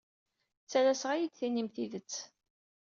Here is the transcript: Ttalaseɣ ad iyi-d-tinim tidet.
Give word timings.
Ttalaseɣ 0.63 1.09
ad 1.11 1.19
iyi-d-tinim 1.21 1.67
tidet. 1.73 2.13